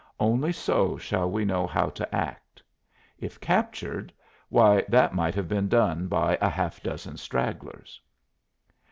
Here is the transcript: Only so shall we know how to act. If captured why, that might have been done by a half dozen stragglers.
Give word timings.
Only 0.19 0.51
so 0.51 0.97
shall 0.97 1.29
we 1.29 1.45
know 1.45 1.67
how 1.67 1.89
to 1.91 2.15
act. 2.15 2.63
If 3.19 3.39
captured 3.39 4.11
why, 4.49 4.83
that 4.89 5.13
might 5.13 5.35
have 5.35 5.47
been 5.47 5.67
done 5.67 6.07
by 6.07 6.39
a 6.41 6.49
half 6.49 6.81
dozen 6.81 7.17
stragglers. 7.17 8.01